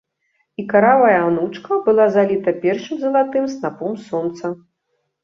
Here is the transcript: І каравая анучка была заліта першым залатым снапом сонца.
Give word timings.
І 0.61 0.63
каравая 0.69 1.19
анучка 1.25 1.77
была 1.87 2.07
заліта 2.15 2.53
першым 2.63 2.95
залатым 3.05 3.45
снапом 3.55 3.93
сонца. 4.09 4.45